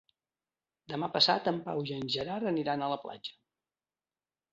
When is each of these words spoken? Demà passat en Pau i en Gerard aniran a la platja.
Demà 0.93 1.09
passat 1.17 1.49
en 1.51 1.59
Pau 1.67 1.81
i 1.89 1.93
en 1.97 2.07
Gerard 2.13 2.47
aniran 2.53 2.85
a 2.87 2.87
la 2.95 2.99
platja. 3.05 3.37